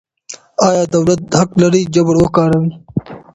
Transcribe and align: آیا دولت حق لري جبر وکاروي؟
آیا 0.67 0.83
دولت 0.93 1.19
حق 1.39 1.49
لري 1.61 1.81
جبر 1.93 2.15
وکاروي؟ 2.19 2.71